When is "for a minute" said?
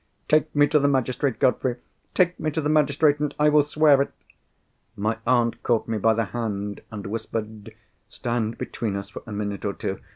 9.09-9.63